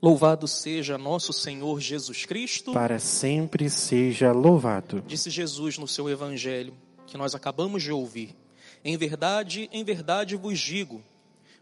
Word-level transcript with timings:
Louvado 0.00 0.46
seja 0.46 0.96
nosso 0.96 1.32
Senhor 1.32 1.80
Jesus 1.80 2.24
Cristo. 2.24 2.72
Para 2.72 3.00
sempre 3.00 3.68
seja 3.68 4.30
louvado. 4.30 5.02
Disse 5.04 5.28
Jesus 5.28 5.76
no 5.76 5.88
seu 5.88 6.08
evangelho, 6.08 6.72
que 7.04 7.16
nós 7.16 7.34
acabamos 7.34 7.82
de 7.82 7.90
ouvir. 7.90 8.36
Em 8.84 8.96
verdade, 8.96 9.68
em 9.72 9.82
verdade 9.82 10.36
vos 10.36 10.60
digo: 10.60 11.02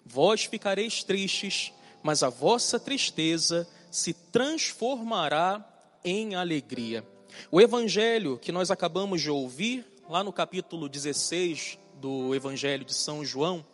vós 0.05 0.45
ficareis 0.45 1.03
tristes, 1.03 1.73
mas 2.03 2.23
a 2.23 2.29
vossa 2.29 2.79
tristeza 2.79 3.67
se 3.91 4.12
transformará 4.12 5.66
em 6.05 6.34
alegria. 6.34 7.03
O 7.50 7.59
evangelho 7.59 8.37
que 8.37 8.53
nós 8.53 8.71
acabamos 8.71 9.23
de 9.23 9.30
ouvir, 9.30 9.87
lá 10.11 10.23
no 10.23 10.32
capítulo 10.32 10.91
16 10.91 11.79
do 11.95 12.34
evangelho 12.34 12.84
de 12.84 12.93
São 12.93 13.25
João, 13.25 13.65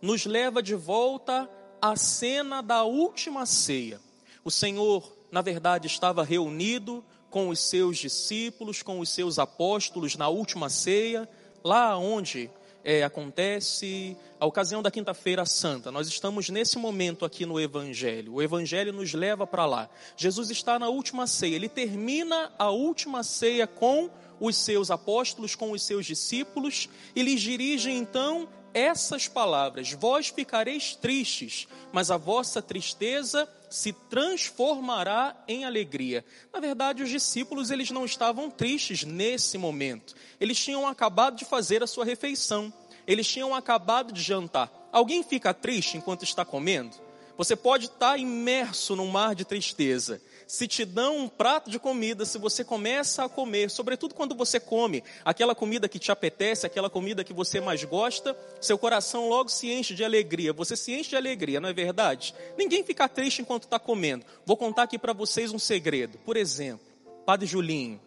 nos 0.00 0.24
leva 0.24 0.62
de 0.62 0.74
volta 0.74 1.46
à 1.82 1.94
cena 1.96 2.62
da 2.62 2.82
última 2.82 3.44
ceia. 3.44 4.05
O 4.46 4.50
Senhor, 4.52 5.12
na 5.28 5.42
verdade, 5.42 5.88
estava 5.88 6.22
reunido 6.22 7.04
com 7.28 7.48
os 7.48 7.58
seus 7.58 7.98
discípulos, 7.98 8.80
com 8.80 9.00
os 9.00 9.08
seus 9.08 9.40
apóstolos 9.40 10.14
na 10.14 10.28
última 10.28 10.70
ceia, 10.70 11.28
lá 11.64 11.98
onde 11.98 12.48
é, 12.84 13.02
acontece 13.02 14.16
a 14.38 14.46
ocasião 14.46 14.84
da 14.84 14.88
Quinta-feira 14.88 15.44
Santa. 15.44 15.90
Nós 15.90 16.06
estamos 16.06 16.48
nesse 16.48 16.78
momento 16.78 17.24
aqui 17.24 17.44
no 17.44 17.58
Evangelho. 17.58 18.34
O 18.34 18.40
Evangelho 18.40 18.92
nos 18.92 19.12
leva 19.12 19.48
para 19.48 19.66
lá. 19.66 19.90
Jesus 20.16 20.48
está 20.48 20.78
na 20.78 20.88
última 20.88 21.26
ceia. 21.26 21.56
Ele 21.56 21.68
termina 21.68 22.52
a 22.56 22.70
última 22.70 23.24
ceia 23.24 23.66
com 23.66 24.08
os 24.38 24.54
seus 24.54 24.92
apóstolos, 24.92 25.56
com 25.56 25.72
os 25.72 25.82
seus 25.82 26.06
discípulos, 26.06 26.88
e 27.16 27.22
lhes 27.24 27.40
dirige 27.40 27.90
então 27.90 28.48
essas 28.72 29.26
palavras: 29.26 29.90
Vós 29.92 30.28
ficareis 30.28 30.94
tristes, 30.94 31.66
mas 31.92 32.12
a 32.12 32.16
vossa 32.16 32.62
tristeza 32.62 33.48
se 33.76 33.92
transformará 33.92 35.36
em 35.46 35.66
alegria. 35.66 36.24
Na 36.50 36.58
verdade, 36.58 37.02
os 37.02 37.10
discípulos 37.10 37.70
eles 37.70 37.90
não 37.90 38.06
estavam 38.06 38.50
tristes 38.50 39.04
nesse 39.04 39.58
momento. 39.58 40.14
Eles 40.40 40.58
tinham 40.58 40.88
acabado 40.88 41.36
de 41.36 41.44
fazer 41.44 41.82
a 41.82 41.86
sua 41.86 42.02
refeição. 42.02 42.72
Eles 43.06 43.28
tinham 43.28 43.54
acabado 43.54 44.14
de 44.14 44.22
jantar. 44.22 44.72
Alguém 44.90 45.22
fica 45.22 45.52
triste 45.52 45.98
enquanto 45.98 46.24
está 46.24 46.42
comendo? 46.42 46.96
Você 47.36 47.54
pode 47.54 47.84
estar 47.84 48.18
imerso 48.18 48.96
num 48.96 49.08
mar 49.08 49.34
de 49.34 49.44
tristeza 49.44 50.22
se 50.46 50.68
te 50.68 50.84
dão 50.84 51.18
um 51.18 51.28
prato 51.28 51.68
de 51.68 51.78
comida, 51.78 52.24
se 52.24 52.38
você 52.38 52.62
começa 52.62 53.24
a 53.24 53.28
comer, 53.28 53.68
sobretudo 53.68 54.14
quando 54.14 54.34
você 54.34 54.60
come 54.60 55.02
aquela 55.24 55.54
comida 55.54 55.88
que 55.88 55.98
te 55.98 56.12
apetece, 56.12 56.64
aquela 56.64 56.88
comida 56.88 57.24
que 57.24 57.32
você 57.32 57.60
mais 57.60 57.82
gosta, 57.82 58.36
seu 58.60 58.78
coração 58.78 59.28
logo 59.28 59.48
se 59.48 59.72
enche 59.72 59.94
de 59.94 60.04
alegria. 60.04 60.52
Você 60.52 60.76
se 60.76 60.92
enche 60.92 61.10
de 61.10 61.16
alegria, 61.16 61.58
não 61.58 61.68
é 61.68 61.72
verdade? 61.72 62.32
Ninguém 62.56 62.84
fica 62.84 63.08
triste 63.08 63.42
enquanto 63.42 63.64
está 63.64 63.78
comendo. 63.78 64.24
Vou 64.44 64.56
contar 64.56 64.84
aqui 64.84 64.98
para 64.98 65.12
vocês 65.12 65.52
um 65.52 65.58
segredo. 65.58 66.18
Por 66.18 66.36
exemplo, 66.36 66.86
Padre 67.24 67.46
Julinho. 67.46 68.00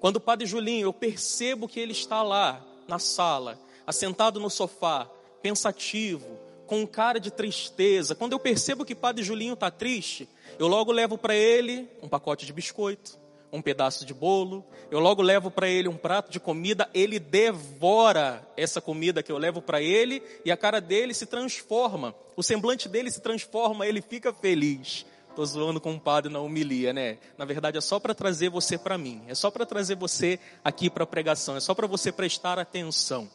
Quando 0.00 0.16
o 0.16 0.20
Padre 0.20 0.46
Julinho, 0.46 0.86
eu 0.86 0.92
percebo 0.92 1.68
que 1.68 1.78
ele 1.78 1.92
está 1.92 2.22
lá 2.22 2.64
na 2.88 2.98
sala, 2.98 3.58
assentado 3.86 4.40
no 4.40 4.50
sofá, 4.50 5.08
pensativo, 5.40 6.38
com 6.66 6.86
cara 6.86 7.18
de 7.18 7.30
tristeza. 7.30 8.14
Quando 8.14 8.32
eu 8.32 8.38
percebo 8.38 8.84
que 8.84 8.94
Padre 8.94 9.22
Julinho 9.22 9.54
está 9.54 9.70
triste, 9.70 10.28
eu 10.58 10.66
logo 10.66 10.92
levo 10.92 11.18
para 11.18 11.34
ele 11.34 11.88
um 12.02 12.08
pacote 12.08 12.46
de 12.46 12.52
biscoito, 12.52 13.18
um 13.52 13.62
pedaço 13.62 14.04
de 14.04 14.12
bolo, 14.12 14.64
eu 14.90 14.98
logo 14.98 15.22
levo 15.22 15.50
para 15.50 15.68
ele 15.68 15.88
um 15.88 15.96
prato 15.96 16.30
de 16.30 16.40
comida, 16.40 16.90
ele 16.92 17.20
devora 17.20 18.46
essa 18.56 18.80
comida 18.80 19.22
que 19.22 19.30
eu 19.30 19.38
levo 19.38 19.62
para 19.62 19.80
ele 19.80 20.22
e 20.44 20.50
a 20.50 20.56
cara 20.56 20.80
dele 20.80 21.14
se 21.14 21.26
transforma, 21.26 22.14
o 22.36 22.42
semblante 22.42 22.88
dele 22.88 23.10
se 23.10 23.20
transforma, 23.20 23.86
ele 23.86 24.02
fica 24.02 24.32
feliz. 24.32 25.06
Estou 25.30 25.46
zoando 25.46 25.80
com 25.80 25.94
o 25.94 26.00
padre 26.00 26.32
na 26.32 26.38
homilia, 26.38 26.92
né? 26.92 27.18
Na 27.36 27.44
verdade 27.44 27.76
é 27.76 27.80
só 27.80 27.98
para 27.98 28.14
trazer 28.14 28.50
você 28.50 28.78
para 28.78 28.96
mim, 28.96 29.22
é 29.26 29.34
só 29.34 29.50
para 29.50 29.66
trazer 29.66 29.96
você 29.96 30.38
aqui 30.64 30.88
para 30.88 31.04
a 31.04 31.06
pregação, 31.06 31.56
é 31.56 31.60
só 31.60 31.74
para 31.74 31.86
você 31.86 32.12
prestar 32.12 32.58
atenção. 32.58 33.28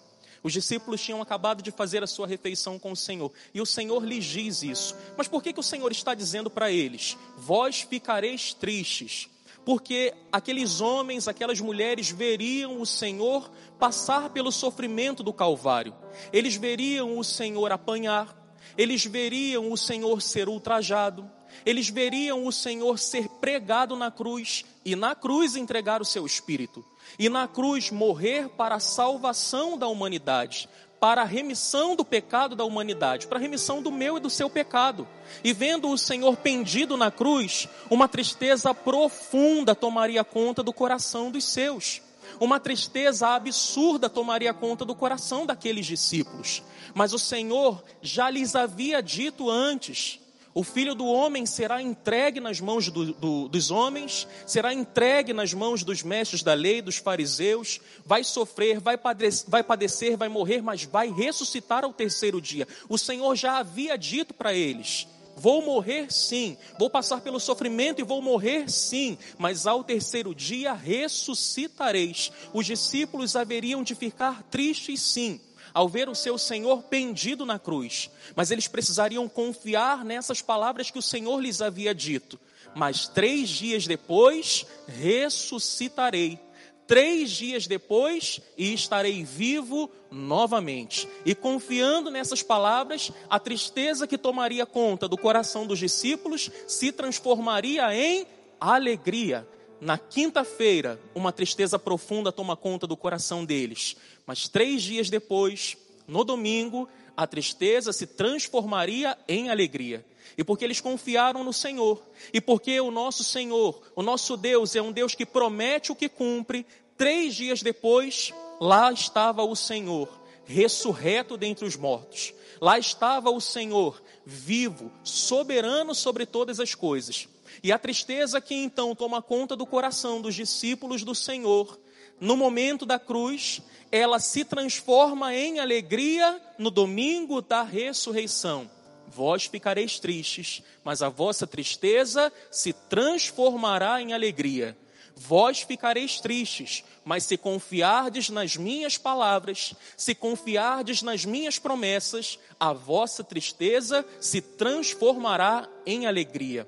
Os 0.43 0.53
discípulos 0.53 1.01
tinham 1.01 1.21
acabado 1.21 1.61
de 1.61 1.71
fazer 1.71 2.03
a 2.03 2.07
sua 2.07 2.27
refeição 2.27 2.79
com 2.79 2.91
o 2.91 2.95
Senhor. 2.95 3.31
E 3.53 3.61
o 3.61 3.65
Senhor 3.65 4.03
lhes 4.03 4.25
diz 4.25 4.63
isso. 4.63 4.95
Mas 5.17 5.27
por 5.27 5.43
que, 5.43 5.53
que 5.53 5.59
o 5.59 5.63
Senhor 5.63 5.91
está 5.91 6.13
dizendo 6.13 6.49
para 6.49 6.71
eles? 6.71 7.17
Vós 7.37 7.81
ficareis 7.81 8.53
tristes. 8.53 9.29
Porque 9.65 10.13
aqueles 10.31 10.81
homens, 10.81 11.27
aquelas 11.27 11.59
mulheres 11.59 12.09
veriam 12.09 12.81
o 12.81 12.85
Senhor 12.85 13.51
passar 13.77 14.29
pelo 14.29 14.51
sofrimento 14.51 15.21
do 15.21 15.33
Calvário. 15.33 15.93
Eles 16.31 16.55
veriam 16.55 17.17
o 17.17 17.23
Senhor 17.23 17.71
apanhar. 17.71 18.35
Eles 18.77 19.05
veriam 19.05 19.71
o 19.71 19.77
Senhor 19.77 20.21
ser 20.21 20.47
ultrajado. 20.47 21.29
Eles 21.65 21.89
veriam 21.89 22.45
o 22.45 22.51
Senhor 22.51 22.97
ser 22.97 23.27
pregado 23.27 23.95
na 23.95 24.09
cruz 24.11 24.65
e 24.85 24.95
na 24.95 25.15
cruz 25.15 25.55
entregar 25.55 26.01
o 26.01 26.05
seu 26.05 26.25
espírito 26.25 26.83
e 27.17 27.29
na 27.29 27.47
cruz 27.47 27.89
morrer 27.89 28.49
para 28.49 28.75
a 28.75 28.79
salvação 28.79 29.77
da 29.77 29.87
humanidade, 29.87 30.69
para 30.99 31.21
a 31.21 31.25
remissão 31.25 31.95
do 31.95 32.03
pecado 32.03 32.55
da 32.55 32.65
humanidade, 32.65 33.27
para 33.27 33.37
a 33.37 33.41
remissão 33.41 33.81
do 33.81 33.91
meu 33.91 34.17
e 34.17 34.19
do 34.19 34.29
seu 34.29 34.49
pecado. 34.49 35.07
E 35.43 35.53
vendo 35.53 35.89
o 35.89 35.97
Senhor 35.97 36.35
pendido 36.37 36.97
na 36.97 37.09
cruz, 37.09 37.69
uma 37.89 38.07
tristeza 38.07 38.73
profunda 38.73 39.73
tomaria 39.73 40.23
conta 40.23 40.61
do 40.61 40.73
coração 40.73 41.31
dos 41.31 41.45
seus. 41.45 42.01
Uma 42.39 42.59
tristeza 42.59 43.29
absurda 43.29 44.09
tomaria 44.09 44.53
conta 44.53 44.85
do 44.85 44.93
coração 44.93 45.45
daqueles 45.45 45.85
discípulos. 45.85 46.61
Mas 46.93 47.13
o 47.13 47.19
Senhor 47.19 47.83
já 48.01 48.29
lhes 48.29 48.55
havia 48.55 49.01
dito 49.01 49.49
antes 49.49 50.19
o 50.53 50.63
filho 50.63 50.95
do 50.95 51.05
homem 51.05 51.45
será 51.45 51.81
entregue 51.81 52.39
nas 52.39 52.59
mãos 52.59 52.89
do, 52.89 53.13
do, 53.13 53.47
dos 53.47 53.69
homens, 53.69 54.27
será 54.45 54.73
entregue 54.73 55.31
nas 55.31 55.53
mãos 55.53 55.83
dos 55.83 56.01
mestres 56.01 56.41
da 56.41 56.53
lei, 56.53 56.81
dos 56.81 56.97
fariseus, 56.97 57.79
vai 58.05 58.23
sofrer, 58.23 58.79
vai 58.79 58.97
padecer, 58.97 59.45
vai, 59.47 59.63
padecer, 59.63 60.17
vai 60.17 60.27
morrer, 60.27 60.61
mas 60.61 60.83
vai 60.83 61.11
ressuscitar 61.11 61.83
ao 61.83 61.93
terceiro 61.93 62.41
dia. 62.41 62.67
O 62.87 62.97
Senhor 62.97 63.35
já 63.35 63.59
havia 63.59 63.97
dito 63.97 64.33
para 64.33 64.53
eles: 64.53 65.07
Vou 65.35 65.61
morrer 65.61 66.11
sim, 66.11 66.57
vou 66.77 66.89
passar 66.89 67.21
pelo 67.21 67.39
sofrimento 67.39 68.01
e 68.01 68.03
vou 68.03 68.21
morrer 68.21 68.69
sim, 68.69 69.17
mas 69.37 69.67
ao 69.67 69.83
terceiro 69.83 70.33
dia 70.33 70.73
ressuscitareis. 70.73 72.31
Os 72.53 72.65
discípulos 72.65 73.35
haveriam 73.35 73.83
de 73.83 73.93
ficar 73.93 74.43
tristes 74.43 74.99
sim 75.01 75.39
ao 75.73 75.87
ver 75.87 76.09
o 76.09 76.15
seu 76.15 76.37
Senhor 76.37 76.83
pendido 76.83 77.45
na 77.45 77.59
cruz, 77.59 78.09
mas 78.35 78.51
eles 78.51 78.67
precisariam 78.67 79.27
confiar 79.27 80.03
nessas 80.03 80.41
palavras 80.41 80.91
que 80.91 80.99
o 80.99 81.01
Senhor 81.03 81.39
lhes 81.39 81.61
havia 81.61 81.93
dito. 81.93 82.39
Mas 82.75 83.07
três 83.07 83.49
dias 83.49 83.87
depois 83.87 84.65
ressuscitarei. 84.87 86.39
Três 86.85 87.29
dias 87.29 87.67
depois 87.67 88.41
e 88.57 88.73
estarei 88.73 89.23
vivo 89.23 89.91
novamente. 90.09 91.07
E 91.23 91.35
confiando 91.35 92.09
nessas 92.09 92.41
palavras, 92.41 93.11
a 93.29 93.39
tristeza 93.39 94.07
que 94.07 94.17
tomaria 94.17 94.65
conta 94.65 95.07
do 95.07 95.15
coração 95.15 95.67
dos 95.67 95.77
discípulos 95.77 96.49
se 96.67 96.91
transformaria 96.91 97.93
em 97.95 98.25
alegria. 98.59 99.47
Na 99.81 99.97
quinta-feira, 99.97 100.99
uma 101.15 101.31
tristeza 101.31 101.79
profunda 101.79 102.31
toma 102.31 102.57
conta 102.57 102.85
do 102.85 102.97
coração 102.97 103.45
deles. 103.45 103.95
Mas 104.25 104.47
três 104.47 104.83
dias 104.83 105.09
depois, 105.09 105.77
no 106.07 106.23
domingo, 106.23 106.89
a 107.15 107.25
tristeza 107.25 107.93
se 107.93 108.05
transformaria 108.05 109.17
em 109.27 109.49
alegria. 109.49 110.05
E 110.37 110.43
porque 110.43 110.65
eles 110.65 110.81
confiaram 110.81 111.43
no 111.43 111.53
Senhor, 111.53 112.01
e 112.33 112.39
porque 112.39 112.79
o 112.79 112.91
nosso 112.91 113.23
Senhor, 113.23 113.81
o 113.95 114.01
nosso 114.01 114.37
Deus, 114.37 114.75
é 114.75 114.81
um 114.81 114.91
Deus 114.91 115.15
que 115.15 115.25
promete 115.25 115.91
o 115.91 115.95
que 115.95 116.07
cumpre, 116.07 116.65
três 116.97 117.35
dias 117.35 117.61
depois, 117.61 118.33
lá 118.59 118.91
estava 118.91 119.43
o 119.43 119.55
Senhor, 119.55 120.07
ressurreto 120.45 121.37
dentre 121.37 121.65
os 121.65 121.75
mortos. 121.75 122.33
Lá 122.61 122.77
estava 122.77 123.29
o 123.29 123.39
Senhor, 123.39 124.01
vivo, 124.25 124.91
soberano 125.03 125.95
sobre 125.95 126.25
todas 126.25 126.59
as 126.59 126.75
coisas. 126.75 127.27
E 127.63 127.71
a 127.71 127.79
tristeza 127.79 128.39
que 128.39 128.55
então 128.55 128.95
toma 128.95 129.21
conta 129.21 129.55
do 129.55 129.65
coração 129.65 130.21
dos 130.21 130.35
discípulos 130.35 131.03
do 131.03 131.15
Senhor, 131.15 131.79
no 132.19 132.35
momento 132.35 132.85
da 132.85 132.99
cruz, 132.99 133.61
ela 133.91 134.19
se 134.19 134.43
transforma 134.43 135.33
em 135.33 135.59
alegria 135.59 136.39
no 136.57 136.69
domingo 136.69 137.41
da 137.41 137.63
ressurreição. 137.63 138.69
Vós 139.07 139.45
ficareis 139.45 139.99
tristes, 139.99 140.61
mas 140.83 141.01
a 141.01 141.09
vossa 141.09 141.47
tristeza 141.47 142.31
se 142.51 142.73
transformará 142.73 144.01
em 144.01 144.13
alegria. 144.13 144.77
Vós 145.15 145.61
ficareis 145.61 146.19
tristes, 146.19 146.83
mas 147.03 147.23
se 147.23 147.35
confiardes 147.35 148.29
nas 148.29 148.55
minhas 148.55 148.97
palavras, 148.97 149.73
se 149.97 150.13
confiardes 150.13 151.01
nas 151.01 151.25
minhas 151.25 151.57
promessas, 151.57 152.37
a 152.59 152.71
vossa 152.71 153.23
tristeza 153.23 154.05
se 154.19 154.41
transformará 154.41 155.67
em 155.85 156.05
alegria. 156.05 156.67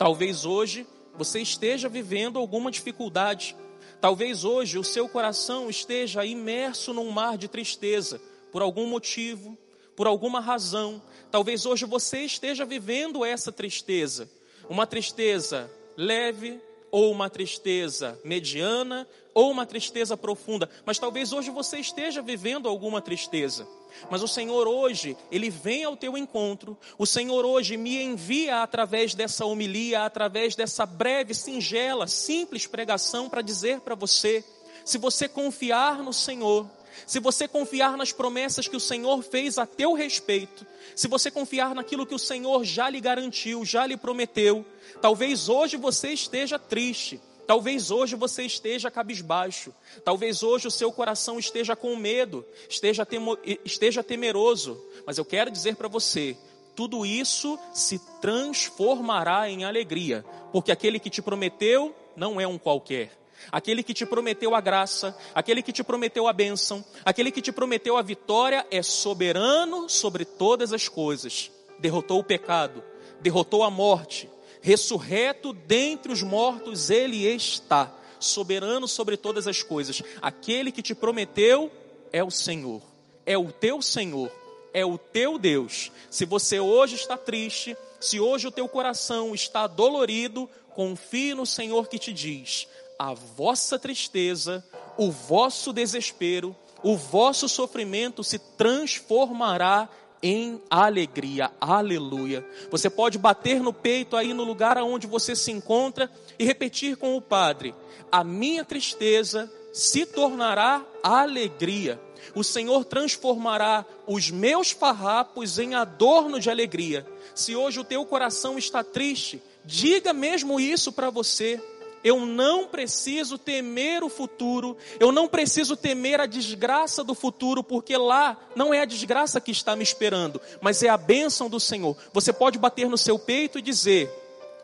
Talvez 0.00 0.46
hoje 0.46 0.86
você 1.14 1.42
esteja 1.42 1.86
vivendo 1.86 2.38
alguma 2.38 2.70
dificuldade. 2.70 3.54
Talvez 4.00 4.44
hoje 4.44 4.78
o 4.78 4.82
seu 4.82 5.06
coração 5.06 5.68
esteja 5.68 6.24
imerso 6.24 6.94
num 6.94 7.10
mar 7.10 7.36
de 7.36 7.48
tristeza, 7.48 8.18
por 8.50 8.62
algum 8.62 8.86
motivo, 8.86 9.58
por 9.94 10.06
alguma 10.06 10.40
razão. 10.40 11.02
Talvez 11.30 11.66
hoje 11.66 11.84
você 11.84 12.20
esteja 12.20 12.64
vivendo 12.64 13.26
essa 13.26 13.52
tristeza. 13.52 14.26
uma 14.70 14.86
tristeza 14.86 15.70
leve, 15.98 16.58
ou 16.90 17.10
uma 17.10 17.30
tristeza 17.30 18.18
mediana, 18.24 19.06
ou 19.34 19.50
uma 19.50 19.64
tristeza 19.64 20.16
profunda. 20.16 20.68
Mas 20.84 20.98
talvez 20.98 21.32
hoje 21.32 21.50
você 21.50 21.78
esteja 21.78 22.20
vivendo 22.20 22.68
alguma 22.68 23.00
tristeza. 23.00 23.66
Mas 24.10 24.22
o 24.22 24.28
Senhor 24.28 24.66
hoje, 24.66 25.16
Ele 25.30 25.50
vem 25.50 25.84
ao 25.84 25.96
teu 25.96 26.16
encontro. 26.16 26.76
O 26.98 27.06
Senhor 27.06 27.44
hoje 27.44 27.76
me 27.76 28.02
envia 28.02 28.62
através 28.62 29.14
dessa 29.14 29.44
homilia, 29.44 30.04
através 30.04 30.54
dessa 30.54 30.86
breve, 30.86 31.34
singela, 31.34 32.06
simples 32.06 32.66
pregação 32.66 33.28
para 33.28 33.42
dizer 33.42 33.80
para 33.80 33.94
você: 33.94 34.44
se 34.84 34.98
você 34.98 35.28
confiar 35.28 36.02
no 36.02 36.12
Senhor, 36.12 36.66
se 37.06 37.18
você 37.18 37.46
confiar 37.48 37.96
nas 37.96 38.12
promessas 38.12 38.68
que 38.68 38.76
o 38.76 38.80
Senhor 38.80 39.22
fez 39.22 39.58
a 39.58 39.66
teu 39.66 39.92
respeito, 39.92 40.66
se 40.94 41.08
você 41.08 41.30
confiar 41.30 41.74
naquilo 41.74 42.06
que 42.06 42.14
o 42.14 42.18
Senhor 42.18 42.64
já 42.64 42.88
lhe 42.88 43.00
garantiu, 43.00 43.64
já 43.64 43.86
lhe 43.86 43.96
prometeu, 43.96 44.64
talvez 45.00 45.48
hoje 45.48 45.76
você 45.76 46.10
esteja 46.10 46.58
triste, 46.58 47.20
talvez 47.46 47.90
hoje 47.90 48.16
você 48.16 48.44
esteja 48.44 48.90
cabisbaixo, 48.90 49.74
talvez 50.04 50.42
hoje 50.42 50.68
o 50.68 50.70
seu 50.70 50.92
coração 50.92 51.38
esteja 51.38 51.74
com 51.74 51.96
medo, 51.96 52.44
esteja, 52.68 53.04
temo, 53.04 53.36
esteja 53.64 54.02
temeroso, 54.02 54.80
mas 55.06 55.18
eu 55.18 55.24
quero 55.24 55.50
dizer 55.50 55.76
para 55.76 55.88
você, 55.88 56.36
tudo 56.76 57.04
isso 57.04 57.58
se 57.74 57.98
transformará 58.20 59.50
em 59.50 59.64
alegria, 59.64 60.24
porque 60.52 60.72
aquele 60.72 60.98
que 60.98 61.10
te 61.10 61.20
prometeu 61.20 61.94
não 62.16 62.40
é 62.40 62.46
um 62.46 62.58
qualquer. 62.58 63.19
Aquele 63.50 63.82
que 63.82 63.94
te 63.94 64.06
prometeu 64.06 64.54
a 64.54 64.60
graça, 64.60 65.16
aquele 65.34 65.62
que 65.62 65.72
te 65.72 65.82
prometeu 65.82 66.28
a 66.28 66.32
bênção, 66.32 66.84
aquele 67.04 67.30
que 67.30 67.42
te 67.42 67.52
prometeu 67.52 67.96
a 67.96 68.02
vitória 68.02 68.66
é 68.70 68.82
soberano 68.82 69.88
sobre 69.88 70.24
todas 70.24 70.72
as 70.72 70.88
coisas. 70.88 71.50
Derrotou 71.78 72.18
o 72.18 72.24
pecado, 72.24 72.82
derrotou 73.20 73.62
a 73.62 73.70
morte, 73.70 74.28
ressurreto 74.60 75.52
dentre 75.52 76.12
os 76.12 76.22
mortos, 76.22 76.90
ele 76.90 77.26
está, 77.26 77.92
soberano 78.18 78.86
sobre 78.86 79.16
todas 79.16 79.46
as 79.46 79.62
coisas. 79.62 80.02
Aquele 80.20 80.70
que 80.70 80.82
te 80.82 80.94
prometeu 80.94 81.70
é 82.12 82.22
o 82.22 82.30
Senhor, 82.30 82.82
é 83.24 83.36
o 83.38 83.50
teu 83.50 83.80
Senhor, 83.80 84.30
é 84.72 84.84
o 84.84 84.98
teu 84.98 85.38
Deus. 85.38 85.90
Se 86.10 86.24
você 86.24 86.60
hoje 86.60 86.96
está 86.96 87.16
triste, 87.16 87.76
se 87.98 88.20
hoje 88.20 88.46
o 88.46 88.50
teu 88.50 88.68
coração 88.68 89.34
está 89.34 89.66
dolorido, 89.66 90.48
confie 90.74 91.34
no 91.34 91.46
Senhor 91.46 91.88
que 91.88 91.98
te 91.98 92.12
diz: 92.12 92.68
a 93.00 93.14
vossa 93.14 93.78
tristeza, 93.78 94.62
o 94.98 95.10
vosso 95.10 95.72
desespero, 95.72 96.54
o 96.82 96.98
vosso 96.98 97.48
sofrimento 97.48 98.22
se 98.22 98.38
transformará 98.38 99.88
em 100.22 100.60
alegria. 100.68 101.50
Aleluia. 101.58 102.46
Você 102.70 102.90
pode 102.90 103.16
bater 103.16 103.62
no 103.62 103.72
peito 103.72 104.18
aí 104.18 104.34
no 104.34 104.44
lugar 104.44 104.76
aonde 104.76 105.06
você 105.06 105.34
se 105.34 105.50
encontra 105.50 106.10
e 106.38 106.44
repetir 106.44 106.98
com 106.98 107.16
o 107.16 107.22
Padre: 107.22 107.74
A 108.12 108.22
minha 108.22 108.66
tristeza 108.66 109.50
se 109.72 110.04
tornará 110.04 110.84
alegria. 111.02 111.98
O 112.34 112.44
Senhor 112.44 112.84
transformará 112.84 113.86
os 114.06 114.30
meus 114.30 114.72
farrapos 114.72 115.58
em 115.58 115.74
adorno 115.74 116.38
de 116.38 116.50
alegria. 116.50 117.06
Se 117.34 117.56
hoje 117.56 117.80
o 117.80 117.84
teu 117.84 118.04
coração 118.04 118.58
está 118.58 118.84
triste, 118.84 119.42
diga 119.64 120.12
mesmo 120.12 120.60
isso 120.60 120.92
para 120.92 121.08
você. 121.08 121.58
Eu 122.02 122.24
não 122.24 122.66
preciso 122.66 123.36
temer 123.36 124.02
o 124.02 124.08
futuro, 124.08 124.76
eu 124.98 125.12
não 125.12 125.28
preciso 125.28 125.76
temer 125.76 126.20
a 126.20 126.26
desgraça 126.26 127.04
do 127.04 127.14
futuro, 127.14 127.62
porque 127.62 127.96
lá 127.96 128.38
não 128.56 128.72
é 128.72 128.80
a 128.80 128.86
desgraça 128.86 129.40
que 129.40 129.50
está 129.50 129.76
me 129.76 129.82
esperando, 129.82 130.40
mas 130.62 130.82
é 130.82 130.88
a 130.88 130.96
bênção 130.96 131.50
do 131.50 131.60
Senhor. 131.60 131.96
Você 132.12 132.32
pode 132.32 132.58
bater 132.58 132.88
no 132.88 132.96
seu 132.96 133.18
peito 133.18 133.58
e 133.58 133.62
dizer: 133.62 134.10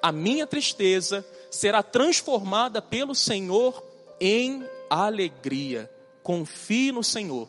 A 0.03 0.11
minha 0.11 0.47
tristeza 0.47 1.27
será 1.51 1.83
transformada 1.83 2.81
pelo 2.81 3.15
Senhor 3.15 3.83
em 4.19 4.65
alegria. 4.89 5.91
Confie 6.23 6.91
no 6.91 7.05
Senhor. 7.05 7.49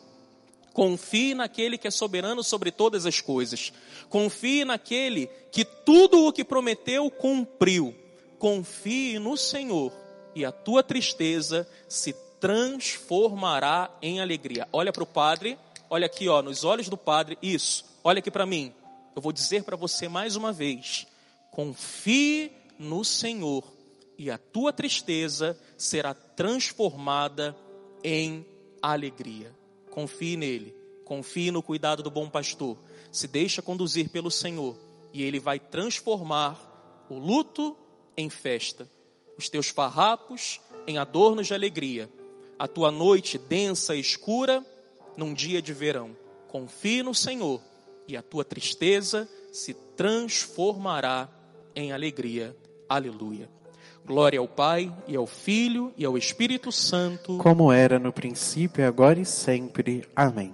Confie 0.74 1.34
naquele 1.34 1.78
que 1.78 1.88
é 1.88 1.90
soberano 1.90 2.44
sobre 2.44 2.70
todas 2.70 3.06
as 3.06 3.20
coisas. 3.20 3.72
Confie 4.08 4.64
naquele 4.64 5.28
que 5.50 5.64
tudo 5.64 6.26
o 6.26 6.32
que 6.32 6.44
prometeu 6.44 7.10
cumpriu 7.10 7.94
confie 8.38 9.18
no 9.18 9.36
Senhor 9.36 9.92
e 10.34 10.44
a 10.44 10.52
tua 10.52 10.82
tristeza 10.82 11.68
se 11.88 12.12
transformará 12.40 13.90
em 14.00 14.20
alegria. 14.20 14.68
Olha 14.72 14.92
para 14.92 15.02
o 15.02 15.06
padre, 15.06 15.58
olha 15.90 16.06
aqui, 16.06 16.28
ó, 16.28 16.40
nos 16.40 16.64
olhos 16.64 16.88
do 16.88 16.96
padre, 16.96 17.36
isso. 17.42 17.84
Olha 18.02 18.20
aqui 18.20 18.30
para 18.30 18.46
mim. 18.46 18.72
Eu 19.14 19.20
vou 19.20 19.32
dizer 19.32 19.64
para 19.64 19.76
você 19.76 20.08
mais 20.08 20.36
uma 20.36 20.52
vez: 20.52 21.06
confie 21.50 22.52
no 22.78 23.04
Senhor 23.04 23.64
e 24.16 24.30
a 24.30 24.38
tua 24.38 24.72
tristeza 24.72 25.58
será 25.76 26.14
transformada 26.14 27.56
em 28.02 28.46
alegria. 28.80 29.52
Confie 29.90 30.36
nele, 30.36 30.74
confie 31.04 31.50
no 31.50 31.62
cuidado 31.62 32.02
do 32.02 32.10
bom 32.10 32.28
pastor. 32.28 32.78
Se 33.10 33.26
deixa 33.26 33.60
conduzir 33.60 34.10
pelo 34.10 34.30
Senhor 34.30 34.76
e 35.12 35.22
ele 35.22 35.40
vai 35.40 35.58
transformar 35.58 37.06
o 37.08 37.18
luto 37.18 37.76
em 38.18 38.28
festa, 38.28 38.90
os 39.38 39.48
teus 39.48 39.68
farrapos 39.68 40.60
em 40.88 40.98
adornos 40.98 41.46
de 41.46 41.54
alegria, 41.54 42.10
a 42.58 42.66
tua 42.66 42.90
noite 42.90 43.38
densa 43.38 43.94
e 43.94 44.00
escura 44.00 44.66
num 45.16 45.32
dia 45.32 45.62
de 45.62 45.72
verão. 45.72 46.16
Confie 46.48 47.02
no 47.04 47.14
Senhor 47.14 47.60
e 48.08 48.16
a 48.16 48.22
tua 48.22 48.44
tristeza 48.44 49.28
se 49.52 49.72
transformará 49.96 51.28
em 51.76 51.92
alegria. 51.92 52.56
Aleluia. 52.88 53.48
Glória 54.04 54.40
ao 54.40 54.48
Pai 54.48 54.92
e 55.06 55.14
ao 55.14 55.26
Filho 55.26 55.92
e 55.96 56.04
ao 56.04 56.18
Espírito 56.18 56.72
Santo, 56.72 57.38
como 57.38 57.70
era 57.70 57.98
no 57.98 58.12
princípio, 58.12 58.84
agora 58.84 59.20
e 59.20 59.24
sempre. 59.24 60.08
Amém. 60.16 60.52